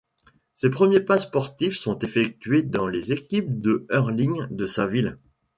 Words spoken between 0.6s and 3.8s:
premiers pas sportifs sont effectués dans les équipes